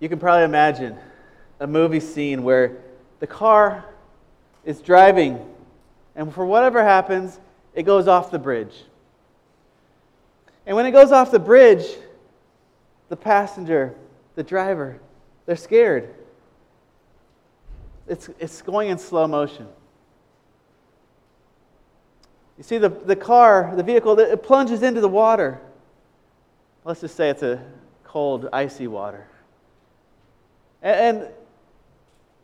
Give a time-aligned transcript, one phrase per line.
[0.00, 0.96] you can probably imagine
[1.60, 2.76] a movie scene where
[3.20, 3.84] the car
[4.64, 5.38] is driving,
[6.14, 7.38] and for whatever happens,
[7.74, 8.74] it goes off the bridge.
[10.66, 11.86] And when it goes off the bridge,
[13.08, 13.94] the passenger,
[14.34, 15.00] the driver,
[15.46, 16.12] they're scared.
[18.08, 19.66] It's, it's going in slow motion.
[22.58, 25.60] You see, the, the car, the vehicle, it plunges into the water.
[26.84, 27.62] Let's just say it's a
[28.04, 29.26] cold, icy water.
[30.82, 31.28] And, and,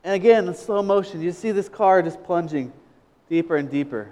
[0.04, 2.72] and again, in slow motion, you see this car just plunging
[3.28, 4.10] deeper and deeper.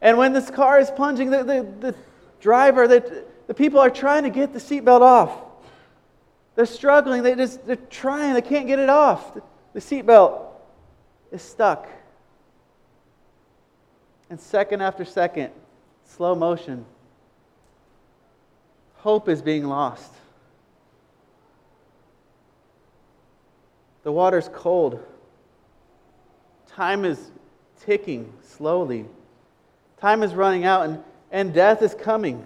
[0.00, 1.94] And when this car is plunging, the, the, the
[2.40, 5.30] driver, the, the people are trying to get the seatbelt off.
[6.54, 7.22] They're struggling.
[7.22, 8.34] They just, they're trying.
[8.34, 9.34] They can't get it off.
[9.34, 9.42] The,
[9.74, 10.42] the seatbelt
[11.30, 11.88] is stuck.
[14.28, 15.52] And second after second,
[16.04, 16.84] slow motion,
[18.96, 20.12] hope is being lost.
[24.02, 25.04] The water's cold.
[26.68, 27.30] Time is
[27.80, 29.06] ticking slowly.
[30.00, 32.44] Time is running out, and, and death is coming.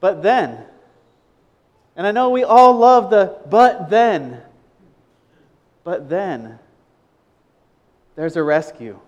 [0.00, 0.64] But then,
[1.96, 4.42] and I know we all love the but then,
[5.84, 6.58] but then,
[8.16, 8.98] there's a rescue.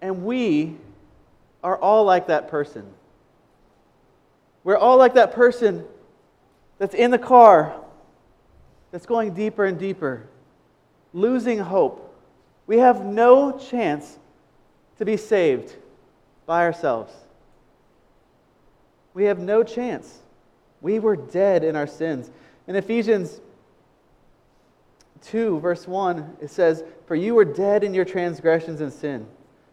[0.00, 0.76] And we
[1.62, 2.86] are all like that person.
[4.64, 5.84] We're all like that person
[6.78, 7.74] that's in the car,
[8.90, 10.26] that's going deeper and deeper,
[11.12, 12.00] losing hope.
[12.66, 14.18] We have no chance
[14.98, 15.76] to be saved
[16.46, 17.12] by ourselves.
[19.12, 20.20] We have no chance.
[20.80, 22.30] We were dead in our sins.
[22.66, 23.40] In Ephesians
[25.22, 29.26] 2, verse 1, it says, For you were dead in your transgressions and sin,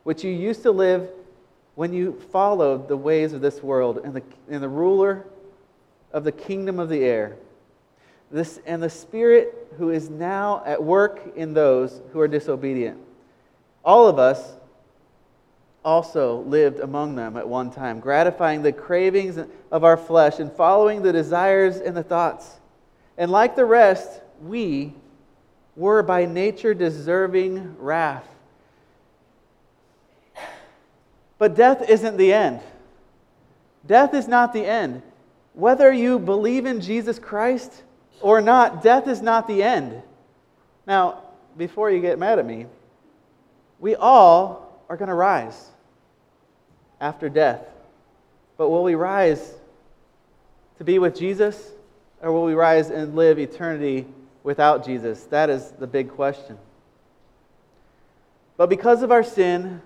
[0.03, 1.09] which you used to live
[1.81, 5.25] when you followed the ways of this world and the, and the ruler
[6.13, 7.35] of the kingdom of the air.
[8.29, 12.99] This, and the Spirit who is now at work in those who are disobedient.
[13.83, 14.57] All of us
[15.83, 19.39] also lived among them at one time, gratifying the cravings
[19.71, 22.59] of our flesh and following the desires and the thoughts.
[23.17, 24.93] And like the rest, we
[25.75, 28.30] were by nature deserving wrath.
[31.41, 32.59] But death isn't the end.
[33.87, 35.01] Death is not the end.
[35.53, 37.81] Whether you believe in Jesus Christ
[38.21, 40.03] or not, death is not the end.
[40.85, 41.23] Now,
[41.57, 42.67] before you get mad at me,
[43.79, 45.69] we all are going to rise
[46.99, 47.65] after death.
[48.55, 49.55] But will we rise
[50.77, 51.71] to be with Jesus
[52.21, 54.05] or will we rise and live eternity
[54.43, 55.23] without Jesus?
[55.23, 56.59] That is the big question.
[58.57, 59.81] But because of our sin,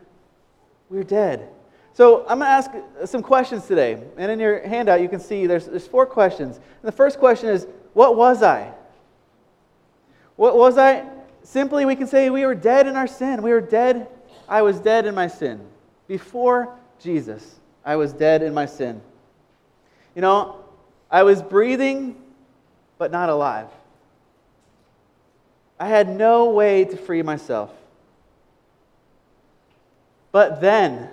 [0.89, 1.49] we're dead.
[1.93, 2.71] So I'm going to ask
[3.05, 4.01] some questions today.
[4.17, 6.57] And in your handout, you can see there's, there's four questions.
[6.57, 8.73] And the first question is What was I?
[10.35, 11.05] What was I?
[11.43, 13.41] Simply, we can say we were dead in our sin.
[13.41, 14.07] We were dead.
[14.49, 15.61] I was dead in my sin.
[16.07, 19.01] Before Jesus, I was dead in my sin.
[20.15, 20.63] You know,
[21.09, 22.15] I was breathing,
[22.97, 23.67] but not alive.
[25.79, 27.71] I had no way to free myself.
[30.35, 31.07] But then,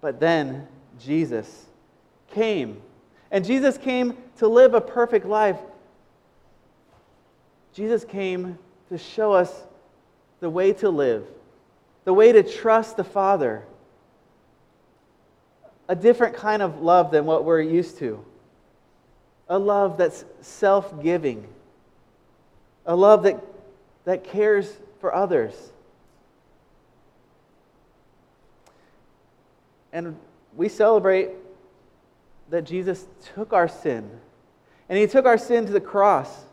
[0.00, 0.66] but then
[0.98, 1.66] Jesus
[2.32, 2.82] came.
[3.30, 5.60] And Jesus came to live a perfect life.
[7.72, 9.62] Jesus came to show us
[10.40, 11.24] the way to live,
[12.02, 13.62] the way to trust the Father.
[15.88, 18.24] A different kind of love than what we're used to.
[19.48, 21.46] A love that's self giving
[22.86, 23.40] a love that,
[24.04, 25.54] that cares for others.
[29.94, 30.18] And
[30.56, 31.30] we celebrate
[32.50, 34.10] that Jesus took our sin,
[34.88, 36.44] and he took our sin to the cross.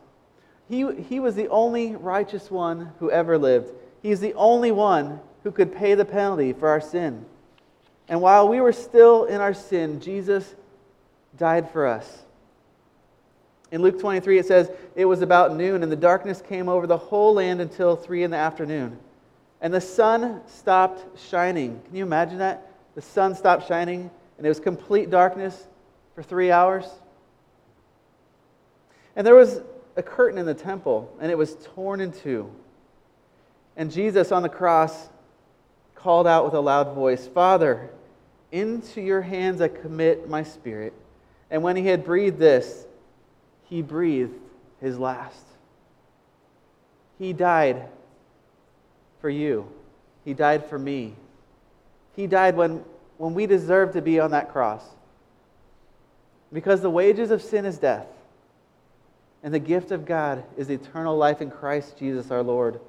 [0.70, 3.74] He, he was the only righteous one who ever lived.
[4.02, 7.26] He's the only one who could pay the penalty for our sin.
[8.08, 10.56] And while we were still in our sin, Jesus
[11.38, 12.24] died for us.
[13.72, 16.98] In Luke 23, it says, It was about noon, and the darkness came over the
[16.98, 19.00] whole land until 3 in the afternoon.
[19.62, 21.82] And the sun stopped shining.
[21.88, 22.71] Can you imagine that?
[22.96, 25.68] The sun stopped shining, and it was complete darkness
[26.16, 26.86] for three hours.
[29.16, 29.62] And there was
[29.96, 32.52] a curtain in the temple, and it was torn in two.
[33.78, 35.10] And Jesus on the cross
[35.96, 37.90] called out with a loud voice, Father,
[38.52, 40.94] into your hands I commit my spirit.
[41.50, 42.86] And when he had breathed this,
[43.64, 44.38] he breathed
[44.82, 45.46] his last.
[47.18, 47.88] He died
[49.20, 49.72] for you.
[50.26, 51.16] He died for me.
[52.16, 52.84] He died when
[53.22, 54.84] when we deserve to be on that cross.
[56.52, 58.08] Because the wages of sin is death,
[59.44, 62.80] and the gift of God is eternal life in Christ Jesus our Lord.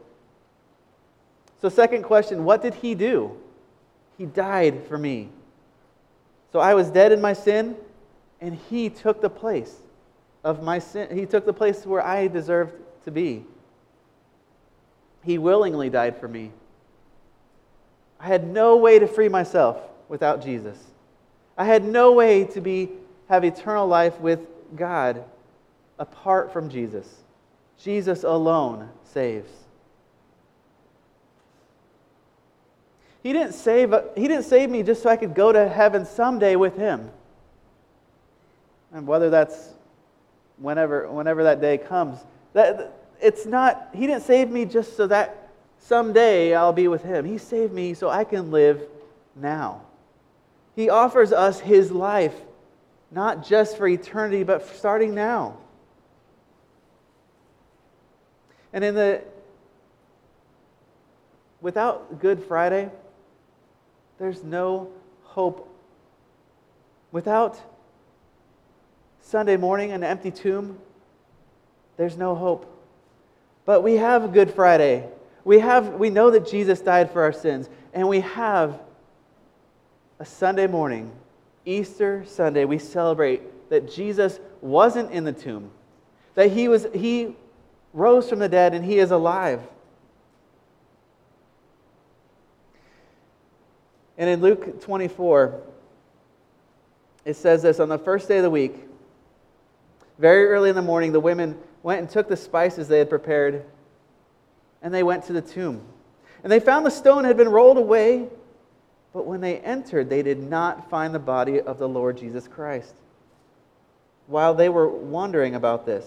[1.60, 3.36] So, second question what did he do?
[4.16, 5.28] He died for me.
[6.50, 7.76] So I was dead in my sin,
[8.40, 9.76] and he took the place
[10.44, 11.14] of my sin.
[11.14, 12.72] He took the place where I deserved
[13.04, 13.44] to be.
[15.24, 16.52] He willingly died for me.
[18.22, 19.78] I had no way to free myself
[20.08, 20.78] without Jesus.
[21.58, 22.88] I had no way to be
[23.28, 24.40] have eternal life with
[24.76, 25.24] God
[25.98, 27.08] apart from Jesus.
[27.78, 29.50] Jesus alone saves.
[33.22, 36.56] He didn't save, he didn't save me just so I could go to heaven someday
[36.56, 37.10] with him.
[38.92, 39.70] And whether that's
[40.58, 42.18] whenever, whenever that day comes,
[42.52, 45.41] that, it's not, he didn't save me just so that
[45.82, 47.24] someday I'll be with him.
[47.24, 48.82] He saved me so I can live
[49.36, 49.82] now.
[50.74, 52.34] He offers us his life,
[53.10, 55.58] not just for eternity, but starting now.
[58.72, 59.22] And in the
[61.60, 62.90] without Good Friday,
[64.18, 64.90] there's no
[65.24, 65.68] hope.
[67.10, 67.60] Without
[69.20, 70.78] Sunday morning, an empty tomb,
[71.98, 72.68] there's no hope.
[73.66, 75.06] But we have Good Friday.
[75.44, 78.80] We, have, we know that Jesus died for our sins, and we have
[80.18, 81.10] a Sunday morning,
[81.64, 85.70] Easter Sunday, we celebrate that Jesus wasn't in the tomb,
[86.34, 87.34] that he, was, he
[87.92, 89.60] rose from the dead and he is alive.
[94.16, 95.60] And in Luke 24,
[97.24, 98.74] it says this on the first day of the week,
[100.18, 103.64] very early in the morning, the women went and took the spices they had prepared,
[104.82, 105.80] and they went to the tomb.
[106.42, 108.28] And they found the stone had been rolled away,
[109.12, 112.94] but when they entered, they did not find the body of the Lord Jesus Christ.
[114.26, 116.06] While they were wondering about this,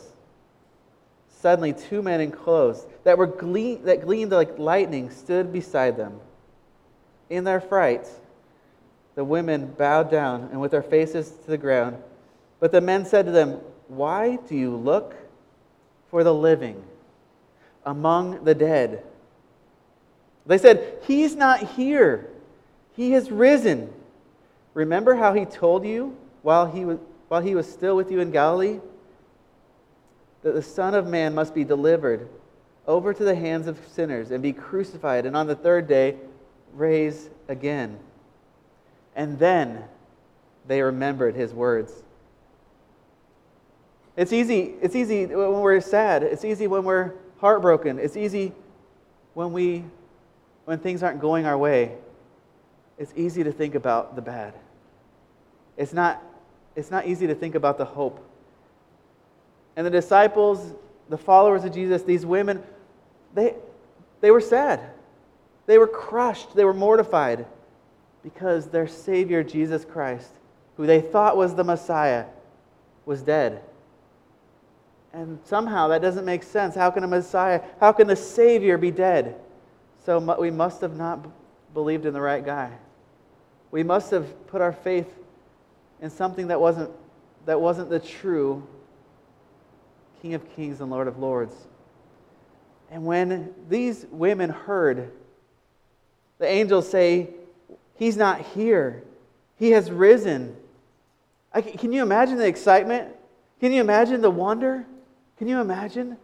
[1.39, 6.19] suddenly two men in clothes that, were gleam, that gleamed like lightning stood beside them.
[7.29, 8.07] In their fright,
[9.15, 11.97] the women bowed down and with their faces to the ground.
[12.59, 15.15] But the men said to them, Why do you look
[16.09, 16.83] for the living
[17.85, 19.03] among the dead?
[20.45, 22.29] They said, He's not here.
[22.95, 23.91] He has risen.
[24.73, 28.31] Remember how he told you while he was, while he was still with you in
[28.31, 28.79] Galilee?
[30.43, 32.29] That the Son of Man must be delivered
[32.87, 36.15] over to the hands of sinners and be crucified, and on the third day
[36.73, 37.97] raise again.
[39.15, 39.83] And then
[40.67, 42.03] they remembered his words.
[44.17, 46.23] It's easy, it's easy when we're sad.
[46.23, 47.99] It's easy when we're heartbroken.
[47.99, 48.53] It's easy
[49.33, 49.83] when we
[50.65, 51.95] when things aren't going our way.
[52.97, 54.53] It's easy to think about the bad.
[55.77, 56.21] It's not,
[56.75, 58.19] it's not easy to think about the hope.
[59.75, 60.73] And the disciples,
[61.09, 62.63] the followers of Jesus, these women,
[63.33, 63.55] they,
[64.21, 64.79] they were sad.
[65.67, 67.45] They were crushed, they were mortified
[68.23, 70.29] because their Savior, Jesus Christ,
[70.77, 72.25] who they thought was the Messiah,
[73.05, 73.61] was dead.
[75.15, 76.75] And somehow that doesn't make sense.
[76.75, 79.39] How can a Messiah, how can the Savior be dead?
[80.05, 81.25] So we must have not
[81.73, 82.69] believed in the right guy.
[83.71, 85.07] We must have put our faith
[86.01, 86.91] in something that wasn't,
[87.45, 88.67] that wasn't the true
[90.21, 91.55] King of Kings and Lord of Lords.
[92.91, 95.11] And when these women heard
[96.39, 97.29] the angels say,
[97.95, 99.03] He's not here.
[99.57, 100.57] He has risen.
[101.53, 103.15] I, can you imagine the excitement?
[103.61, 104.85] Can you imagine the wonder?
[105.37, 106.17] Can you imagine?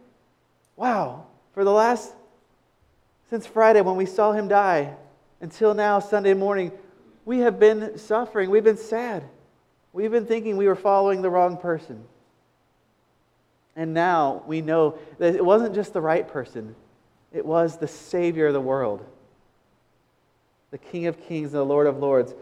[0.76, 2.12] Wow, for the last,
[3.30, 4.94] since Friday when we saw him die,
[5.40, 6.72] until now, Sunday morning,
[7.24, 8.48] we have been suffering.
[8.50, 9.24] We've been sad.
[9.92, 12.04] We've been thinking we were following the wrong person.
[13.74, 16.74] And now we know that it wasn't just the right person,
[17.32, 19.04] it was the Savior of the world
[20.72, 22.34] the King of Kings and the Lord of Lords.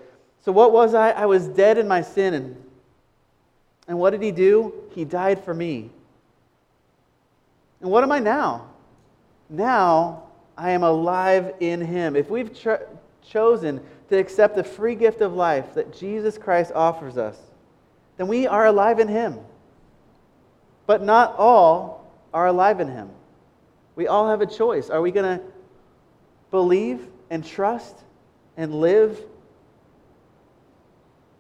[0.43, 1.11] So, what was I?
[1.11, 2.33] I was dead in my sin.
[2.33, 2.65] And,
[3.87, 4.73] and what did He do?
[4.95, 5.91] He died for me.
[7.81, 8.67] And what am I now?
[9.49, 10.25] Now
[10.57, 12.17] I am alive in Him.
[12.17, 12.87] If we've cho-
[13.27, 17.39] chosen to accept the free gift of life that Jesus Christ offers us,
[18.17, 19.39] then we are alive in Him.
[20.87, 23.11] But not all are alive in Him.
[23.97, 24.91] We all have a choice.
[24.91, 25.45] Are we going to
[26.51, 27.97] believe and trust
[28.57, 29.19] and live?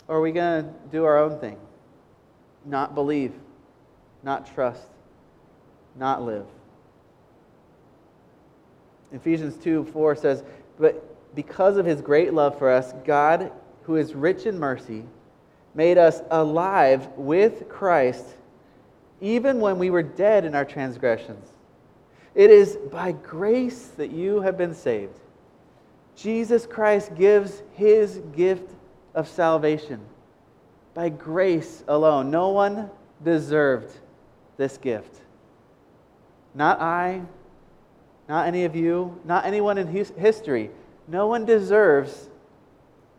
[0.09, 1.59] Or are we going to do our own thing?
[2.65, 3.33] Not believe,
[4.23, 4.87] not trust,
[6.01, 6.47] not live.
[9.13, 10.43] Ephesians 2 4 says,
[10.79, 13.53] But because of his great love for us, God,
[13.83, 15.05] who is rich in mercy,
[15.75, 18.27] made us alive with Christ
[19.21, 21.47] even when we were dead in our transgressions.
[22.35, 25.19] It is by grace that you have been saved.
[26.17, 28.71] Jesus Christ gives his gift
[29.15, 30.01] of salvation
[30.95, 32.31] by grace alone.
[32.31, 32.91] No one
[33.23, 33.93] deserved
[34.57, 35.21] this gift.
[36.55, 37.23] Not I,
[38.29, 40.71] not any of you, not anyone in history.
[41.09, 42.29] No one deserves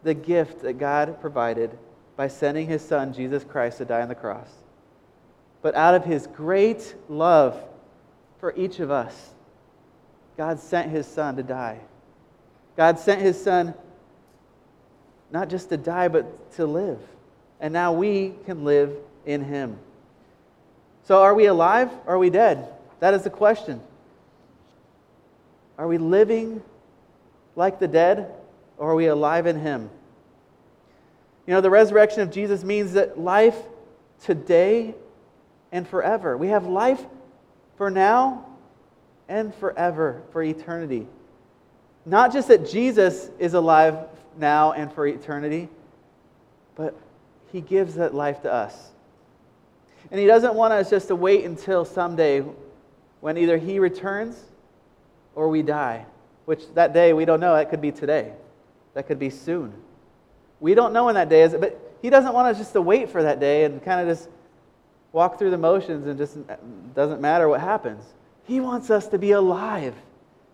[0.03, 1.77] the gift that God provided
[2.15, 4.49] by sending his son, Jesus Christ, to die on the cross.
[5.61, 7.61] But out of his great love
[8.39, 9.31] for each of us,
[10.37, 11.79] God sent his son to die.
[12.77, 13.73] God sent his son
[15.31, 16.99] not just to die, but to live.
[17.59, 18.95] And now we can live
[19.25, 19.77] in him.
[21.03, 22.67] So, are we alive or are we dead?
[23.01, 23.81] That is the question.
[25.77, 26.61] Are we living
[27.55, 28.31] like the dead
[28.77, 29.89] or are we alive in him?
[31.47, 33.57] You know, the resurrection of Jesus means that life
[34.23, 34.93] today
[35.71, 36.37] and forever.
[36.37, 37.03] We have life
[37.75, 38.45] for now
[39.27, 41.07] and forever, for eternity.
[42.05, 43.97] Not just that Jesus is alive
[44.37, 45.69] now and for eternity,
[46.75, 46.95] but
[47.51, 48.91] he gives that life to us.
[50.11, 52.43] And he doesn't want us just to wait until someday
[53.21, 54.43] when either he returns
[55.35, 56.05] or we die,
[56.45, 57.55] which that day we don't know.
[57.55, 58.33] That could be today,
[58.93, 59.73] that could be soon.
[60.59, 63.09] We don't know when that day is, but he doesn't want us just to wait
[63.09, 64.29] for that day and kind of just
[65.11, 68.03] walk through the motions and just mm, doesn't matter what happens.
[68.45, 69.95] He wants us to be alive.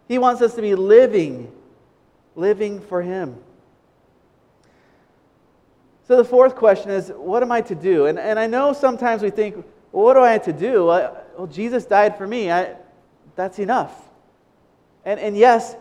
[0.07, 1.51] He wants us to be living,
[2.35, 3.37] living for Him.
[6.07, 8.05] So the fourth question is, what am I to do?
[8.05, 9.65] And, and I know sometimes we think,
[9.97, 10.85] well, what do I have to do?
[10.85, 12.51] Well, Jesus died for me.
[12.51, 12.75] I,
[13.35, 13.99] that's enough.
[15.03, 15.75] And, and yes,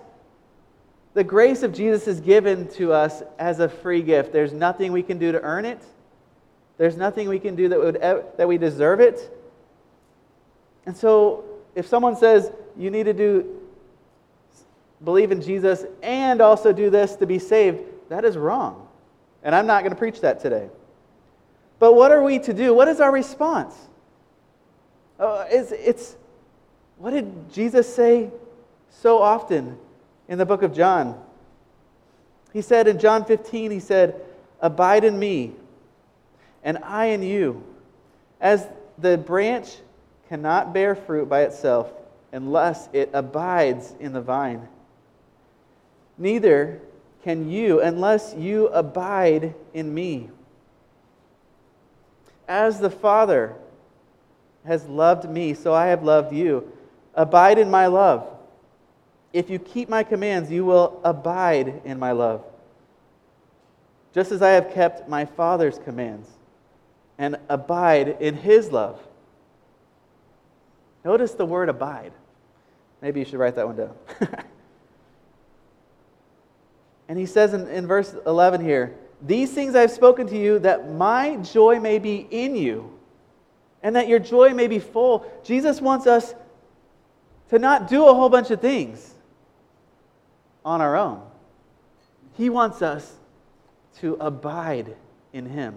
[1.13, 4.33] the grace of Jesus is given to us as a free gift.
[4.33, 5.85] There's nothing we can do to earn it.
[6.79, 8.01] There's nothing we can do that, would,
[8.39, 9.31] that we deserve it.
[10.87, 11.45] And so,
[11.75, 13.61] if someone says you need to do
[15.05, 18.89] believe in Jesus and also do this to be saved, that is wrong.
[19.43, 20.71] And I'm not going to preach that today.
[21.79, 22.73] But what are we to do?
[22.73, 23.75] What is our response?
[25.19, 26.17] Uh, it's, it's,
[26.99, 28.31] what did Jesus say
[28.91, 29.79] so often
[30.29, 31.21] in the book of John?
[32.53, 34.21] He said in John 15, he said,
[34.61, 35.53] Abide in me
[36.67, 37.63] and I in you.
[38.41, 38.67] As
[38.99, 39.77] the branch
[40.29, 41.93] cannot bear fruit by itself
[42.33, 44.69] unless it abides in the vine,
[46.19, 46.81] neither
[47.23, 50.29] can you unless you abide in me.
[52.49, 53.55] As the Father
[54.67, 56.71] has loved me, so I have loved you.
[57.15, 58.27] Abide in my love.
[59.33, 62.45] If you keep my commands, you will abide in my love,
[64.15, 66.29] just as I have kept my Father's commands
[67.19, 69.01] and abide in his love.
[71.05, 72.13] Notice the word abide.
[73.01, 73.95] Maybe you should write that one down.
[77.09, 80.93] and he says in, in verse 11 here, These things I've spoken to you that
[80.93, 82.96] my joy may be in you
[83.83, 85.31] and that your joy may be full.
[85.45, 86.35] Jesus wants us
[87.51, 89.15] to not do a whole bunch of things
[90.65, 91.23] on our own.
[92.37, 93.15] He wants us
[94.01, 94.97] to abide
[95.33, 95.77] in him.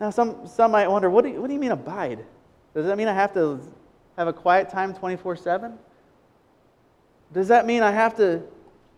[0.00, 2.24] Now, some, some might wonder, what do, you, what do you mean abide?
[2.74, 3.60] Does that mean I have to
[4.16, 5.78] have a quiet time 24 7?
[7.32, 8.42] Does that mean I have to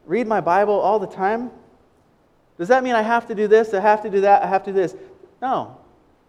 [0.06, 1.50] read my Bible all the time?
[2.58, 4.64] Does that mean I have to do this, I have to do that, I have
[4.64, 4.94] to do this?
[5.42, 5.76] No,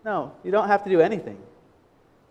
[0.05, 1.37] no, you don't have to do anything.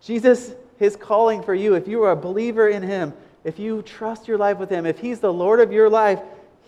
[0.01, 3.13] Jesus, his calling for you, if you are a believer in him,
[3.43, 6.21] if you trust your life with him, if he's the Lord of your life,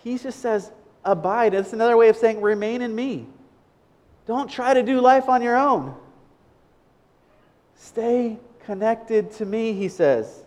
[0.04, 0.70] he just says,
[1.04, 1.54] abide.
[1.54, 3.26] It's another way of saying, remain in me.
[4.26, 5.94] Don't try to do life on your own.
[7.74, 10.44] Stay connected to me, he says.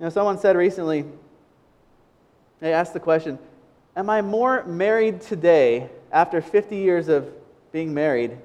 [0.00, 1.04] You know, someone said recently,
[2.58, 3.38] they asked the question
[3.94, 7.28] Am I more married today, after 50 years of
[7.72, 8.38] being married,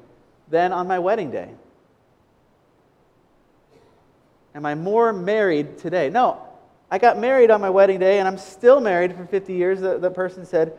[0.49, 1.49] than on my wedding day?
[4.53, 6.09] Am I more married today?
[6.09, 6.45] No,
[6.89, 9.97] I got married on my wedding day, and I'm still married for 50 years, the,
[9.97, 10.73] the person said.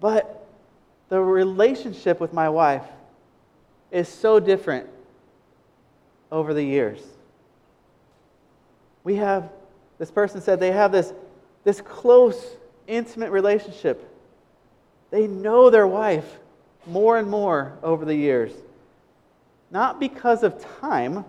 [0.00, 0.46] But
[1.08, 2.84] the relationship with my wife
[3.90, 4.88] is so different
[6.30, 7.00] over the years.
[9.02, 9.50] We have,
[9.98, 11.12] this person said, they have this,
[11.62, 14.10] this close, intimate relationship.
[15.14, 16.40] They know their wife
[16.88, 18.50] more and more over the years.
[19.70, 21.24] Not because of time.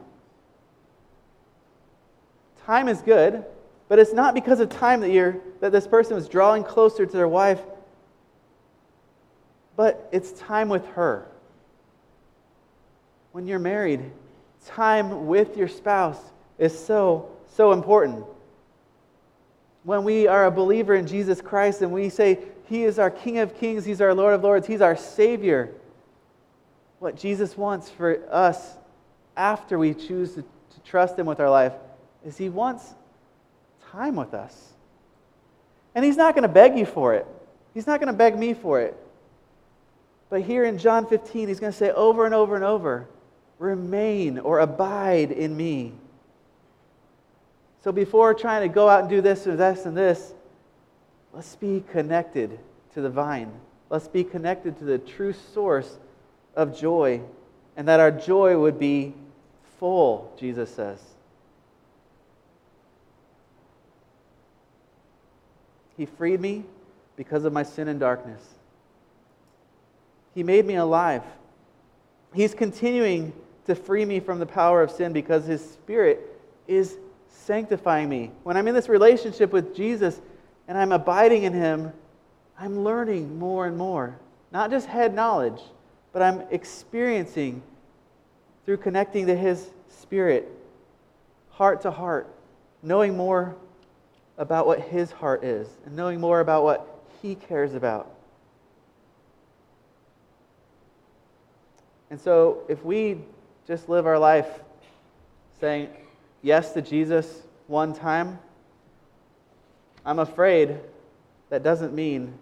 [2.65, 3.45] Time is good.
[3.87, 7.11] But it's not because of time that you're that this person is drawing closer to
[7.15, 7.61] their wife,
[9.75, 11.27] but it's time with her.
[13.33, 14.01] When you're married,
[14.65, 16.19] time with your spouse
[16.57, 18.25] is so, so important.
[19.85, 23.37] When we are a believer in Jesus Christ and we say, He is our King
[23.37, 25.71] of Kings, He's our Lord of Lords, He's our Savior,
[26.97, 28.77] what Jesus wants for us
[29.37, 31.73] after we choose to, to trust Him with our life
[32.25, 32.95] is He wants
[33.91, 34.73] time with us.
[35.93, 37.27] And He's not going to beg you for it,
[37.75, 38.97] He's not going to beg me for it.
[40.31, 43.07] But here in John 15, He's going to say over and over and over,
[43.59, 45.93] remain or abide in me.
[47.85, 50.33] So before trying to go out and do this or this and this,
[51.31, 52.57] let's be connected
[52.95, 53.51] to the vine.
[53.91, 55.99] Let's be connected to the true source
[56.55, 57.21] of joy,
[57.77, 59.13] and that our joy would be
[59.77, 60.99] full, Jesus says.
[65.95, 66.63] He freed me
[67.15, 68.41] because of my sin and darkness.
[70.33, 71.21] He made me alive.
[72.33, 73.31] He's continuing
[73.67, 76.19] to free me from the power of sin because His Spirit
[76.67, 76.97] is
[77.35, 78.31] sanctifying me.
[78.43, 80.19] When I'm in this relationship with Jesus
[80.67, 81.91] and I'm abiding in Him,
[82.57, 84.17] I'm learning more and more.
[84.51, 85.61] Not just head knowledge,
[86.13, 87.61] but I'm experiencing
[88.65, 90.49] through connecting to His Spirit,
[91.49, 92.33] heart to heart,
[92.81, 93.55] knowing more
[94.37, 98.11] about what His heart is and knowing more about what He cares about.
[102.09, 103.17] And so, if we
[103.67, 104.47] just live our life
[105.59, 105.89] saying
[106.45, 108.37] yes to Jesus one time,
[110.05, 110.77] I'm afraid
[111.49, 112.37] that doesn't mean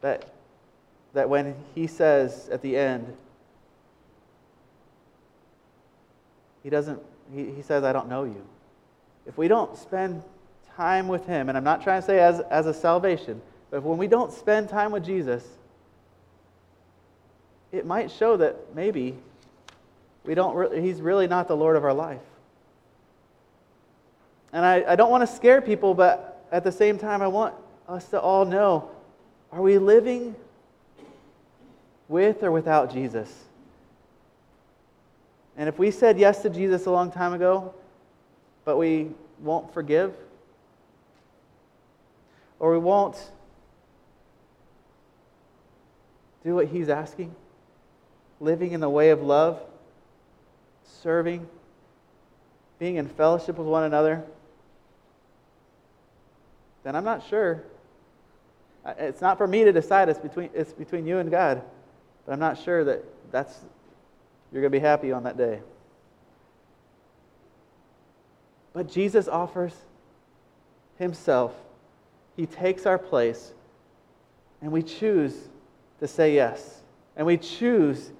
[0.00, 0.24] that,
[1.12, 3.16] that when he says at the end,
[6.62, 7.02] he doesn't,
[7.34, 8.46] he, he says, I don't know you.
[9.26, 10.22] If we don't spend
[10.76, 13.42] time with him, and I'm not trying to say as, as a salvation,
[13.72, 15.44] but when we don't spend time with Jesus,
[17.72, 19.16] it might show that maybe
[20.24, 22.20] we don't re- he's really not the Lord of our life.
[24.52, 27.54] And I, I don't want to scare people, but at the same time, I want
[27.88, 28.90] us to all know
[29.50, 30.34] are we living
[32.08, 33.44] with or without Jesus?
[35.56, 37.74] And if we said yes to Jesus a long time ago,
[38.64, 40.14] but we won't forgive,
[42.58, 43.16] or we won't
[46.44, 47.34] do what he's asking,
[48.40, 49.60] living in the way of love,
[51.02, 51.46] serving,
[52.78, 54.24] being in fellowship with one another,
[56.84, 57.62] then I'm not sure.
[58.98, 60.08] It's not for me to decide.
[60.08, 61.62] It's between, it's between you and God.
[62.26, 63.56] But I'm not sure that that's,
[64.50, 65.60] you're going to be happy on that day.
[68.72, 69.74] But Jesus offers
[70.98, 71.54] Himself.
[72.36, 73.52] He takes our place,
[74.62, 75.36] and we choose
[76.00, 76.80] to say yes.
[77.16, 78.10] And we choose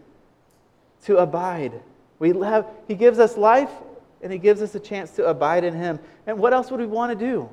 [1.04, 1.80] to abide.
[2.22, 3.72] We have, he gives us life
[4.22, 5.98] and He gives us a chance to abide in Him.
[6.26, 7.50] And what else would we want to do?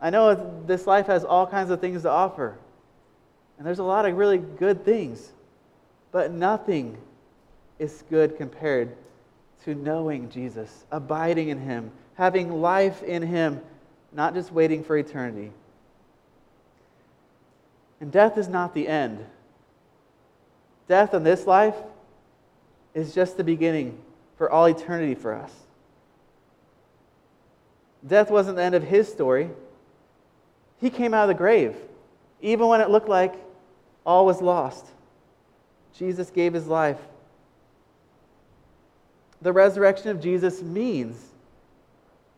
[0.00, 2.56] I know this life has all kinds of things to offer,
[3.58, 5.32] and there's a lot of really good things,
[6.12, 6.96] but nothing
[7.80, 8.94] is good compared
[9.64, 13.60] to knowing Jesus, abiding in Him, having life in Him,
[14.12, 15.50] not just waiting for eternity.
[18.00, 19.24] And death is not the end.
[20.86, 21.74] Death in this life
[22.94, 23.98] is just the beginning
[24.38, 25.52] for all eternity for us.
[28.06, 29.50] Death wasn't the end of his story.
[30.80, 31.74] He came out of the grave,
[32.40, 33.34] even when it looked like
[34.04, 34.86] all was lost.
[35.96, 36.98] Jesus gave his life.
[39.40, 41.16] The resurrection of Jesus means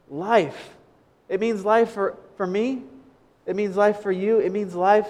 [0.08, 0.74] life.
[1.28, 2.82] It means life for, for me,
[3.46, 5.08] it means life for you, it means life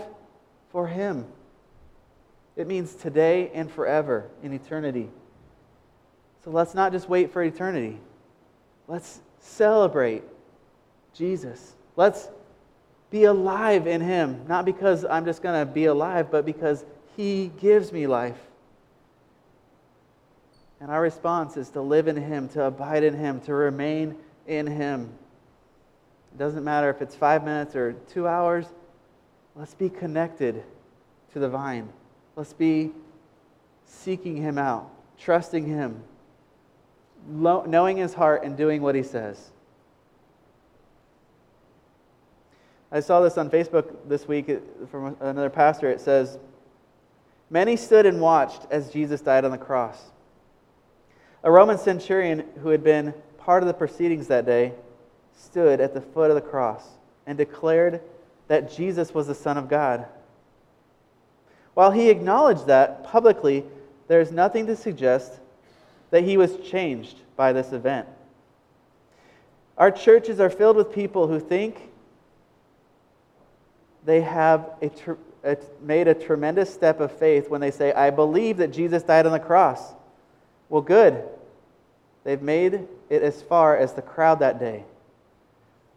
[0.70, 1.26] for him.
[2.54, 5.10] It means today and forever in eternity.
[6.46, 7.98] So let's not just wait for eternity.
[8.86, 10.22] Let's celebrate
[11.12, 11.74] Jesus.
[11.96, 12.28] Let's
[13.10, 16.84] be alive in Him, not because I'm just going to be alive, but because
[17.16, 18.38] He gives me life.
[20.78, 24.14] And our response is to live in Him, to abide in Him, to remain
[24.46, 25.10] in Him.
[26.32, 28.66] It doesn't matter if it's five minutes or two hours.
[29.56, 30.62] Let's be connected
[31.32, 31.88] to the vine.
[32.36, 32.92] Let's be
[33.84, 36.04] seeking Him out, trusting Him
[37.28, 39.50] knowing his heart and doing what he says.
[42.92, 44.50] I saw this on Facebook this week
[44.90, 45.90] from another pastor.
[45.90, 46.38] It says,
[47.50, 50.00] Many stood and watched as Jesus died on the cross.
[51.42, 53.14] A Roman centurion who had been
[53.46, 54.72] part of the proceedings that day,
[55.36, 56.84] stood at the foot of the cross
[57.28, 58.00] and declared
[58.48, 60.04] that Jesus was the Son of God.
[61.74, 63.64] While he acknowledged that publicly,
[64.08, 65.38] there is nothing to suggest
[66.10, 68.08] that he was changed by this event.
[69.76, 71.90] Our churches are filled with people who think
[74.04, 78.72] they have a made a tremendous step of faith when they say, I believe that
[78.72, 79.94] Jesus died on the cross.
[80.68, 81.22] Well, good.
[82.24, 84.84] They've made it as far as the crowd that day.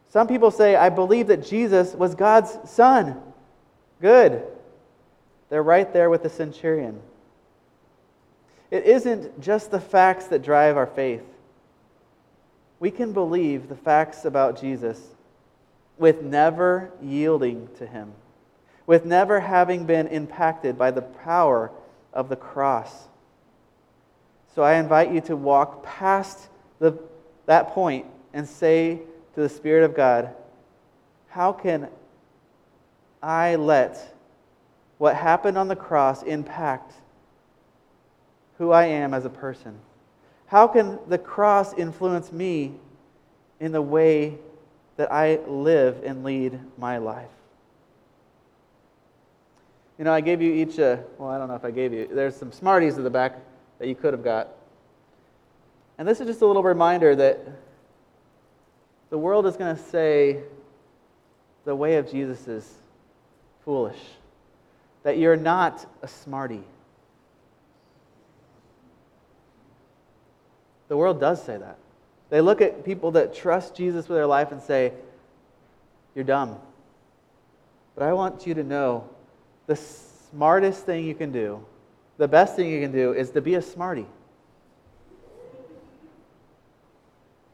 [0.10, 3.19] Some people say, I believe that Jesus was God's son.
[4.02, 4.43] Good.
[5.50, 7.02] They're right there with the centurion.
[8.71, 11.23] It isn't just the facts that drive our faith.
[12.79, 15.01] We can believe the facts about Jesus
[15.97, 18.13] with never yielding to him,
[18.86, 21.71] with never having been impacted by the power
[22.13, 23.08] of the cross.
[24.55, 26.97] So I invite you to walk past the,
[27.45, 28.99] that point and say
[29.36, 30.34] to the Spirit of God,
[31.29, 31.89] How can
[33.21, 34.15] I let
[34.97, 36.93] what happened on the cross impact
[38.60, 39.80] who I am as a person?
[40.45, 42.74] How can the cross influence me
[43.60, 44.38] in the way
[44.98, 47.30] that I live and lead my life?
[49.98, 52.08] You know, I gave you each a, well, I don't know if I gave you,
[52.12, 53.38] there's some Smarties at the back
[53.80, 54.50] that you could have got.
[55.98, 57.39] And this is just a little reminder that
[59.10, 60.39] the world is going to say
[61.65, 62.74] the way of Jesus is
[63.63, 64.00] foolish,
[65.04, 66.63] that you're not a smarty.
[70.89, 71.78] The world does say that.
[72.30, 74.91] They look at people that trust Jesus with their life and say,
[76.13, 76.58] You're dumb.
[77.95, 79.10] But I want you to know
[79.65, 81.65] the smartest thing you can do,
[82.17, 84.06] the best thing you can do, is to be a smarty.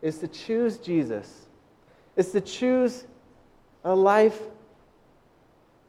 [0.01, 1.45] Is to choose Jesus
[2.15, 3.05] is to choose
[3.83, 4.39] a life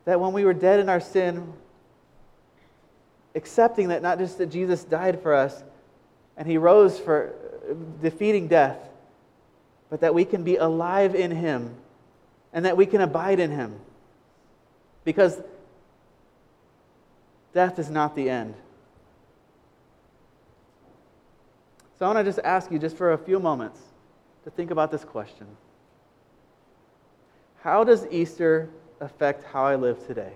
[0.04, 1.52] that when we were dead in our sin,
[3.34, 5.62] accepting that not just that Jesus died for us
[6.36, 7.34] and he rose for
[7.68, 8.78] uh, defeating death,
[9.90, 11.74] but that we can be alive in him
[12.52, 13.78] and that we can abide in him.
[15.04, 15.40] Because
[17.54, 18.54] death is not the end.
[21.98, 23.80] So I want to just ask you, just for a few moments,
[24.44, 25.46] to think about this question.
[27.60, 28.68] How does Easter
[29.00, 30.32] affect how I live today?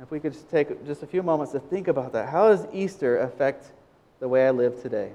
[0.00, 2.28] If we could just take just a few moments to think about that.
[2.28, 3.66] How does Easter affect
[4.22, 5.10] the way I live today?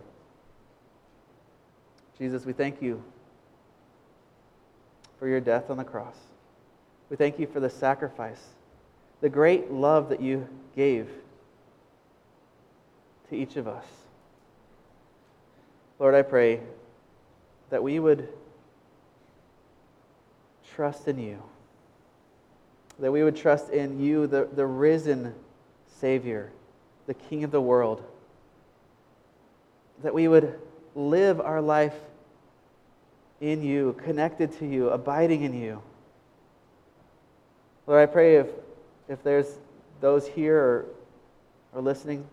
[2.20, 3.02] Jesus, we thank you
[5.18, 6.18] for your death on the cross.
[7.10, 8.44] We thank you for the sacrifice,
[9.22, 11.08] the great love that you gave
[13.30, 13.86] to each of us.
[16.00, 16.60] Lord, I pray
[17.70, 18.28] that we would
[20.76, 21.42] trust in you.
[23.00, 25.34] That we would trust in you, the, the risen
[26.02, 26.52] Savior,
[27.06, 28.04] the King of the world.
[30.04, 30.60] That we would
[30.96, 31.96] live our life
[33.40, 35.82] in you, connected to you, abiding in you.
[37.86, 38.48] Lord, I pray if,
[39.08, 39.48] if there's
[40.02, 40.86] those here or,
[41.74, 42.26] or listening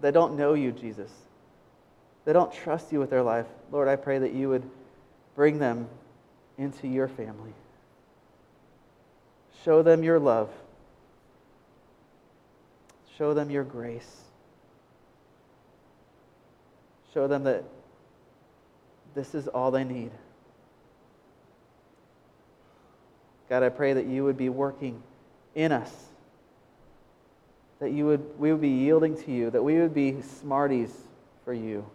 [0.00, 1.10] that don't know you, Jesus,
[2.24, 4.68] they don't trust you with their life, Lord, I pray that you would
[5.34, 5.88] bring them
[6.58, 7.52] into your family.
[9.64, 10.50] Show them your love.
[13.16, 14.20] Show them your grace.
[17.14, 17.62] Show them that
[19.14, 20.10] this is all they need.
[23.48, 25.00] God, I pray that you would be working
[25.54, 25.92] in us.
[27.78, 30.92] That you would, we would be yielding to you, that we would be smarties
[31.44, 31.86] for you.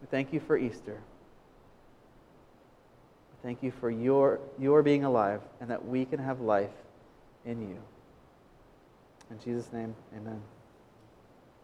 [0.00, 0.98] We thank you for Easter.
[3.42, 6.70] Thank you for your, your being alive and that we can have life
[7.44, 7.76] in you.
[9.30, 10.40] In Jesus' name, amen.